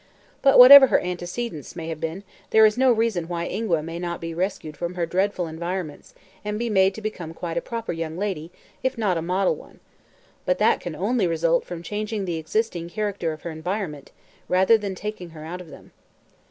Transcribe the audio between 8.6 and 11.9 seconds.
if not a model one. But that can only result from